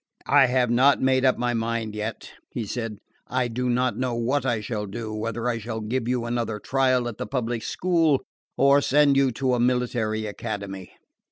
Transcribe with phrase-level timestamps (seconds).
[0.25, 2.97] "I have not made up my mind yet," he said.
[3.27, 7.07] "I do not know what I shall do whether I shall give you another trial
[7.07, 8.23] at the public school
[8.57, 10.91] or send you to a military academy."